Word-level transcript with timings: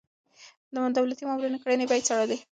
د 0.73 0.77
دولتي 0.97 1.23
مامورينو 1.27 1.61
کړنې 1.63 1.85
به 1.89 1.95
يې 1.97 2.03
څارلې. 2.07 2.37